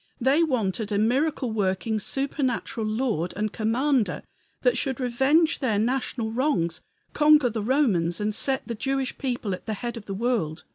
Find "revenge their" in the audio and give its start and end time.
4.99-5.77